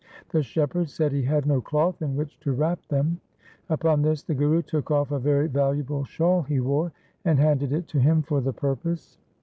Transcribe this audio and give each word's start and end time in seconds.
The 0.29 0.41
shepherd 0.41 0.89
said 0.89 1.11
he 1.11 1.21
had 1.21 1.45
no 1.45 1.61
cloth 1.61 2.01
in 2.01 2.15
which 2.15 2.39
to 2.39 2.53
wrap 2.53 2.83
them. 2.87 3.21
Upon 3.69 4.01
this 4.01 4.23
the 4.23 4.33
Guru 4.33 4.63
took 4.63 4.89
off 4.89 5.11
a 5.11 5.19
very 5.19 5.45
valuable 5.47 6.05
shawl 6.05 6.41
he 6.41 6.59
wore, 6.59 6.91
and 7.23 7.37
handed 7.37 7.71
it 7.71 7.87
to 7.89 7.99
him 7.99 8.23
for 8.23 8.41
the 8.41 8.51
purpose. 8.51 9.19